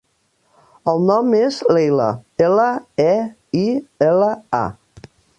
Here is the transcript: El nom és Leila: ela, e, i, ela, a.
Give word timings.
El 0.93 1.01
nom 1.09 1.33
és 1.39 1.59
Leila: 1.77 2.07
ela, 2.45 2.65
e, 3.05 3.11
i, 3.65 3.65
ela, 4.07 4.31
a. 4.61 5.07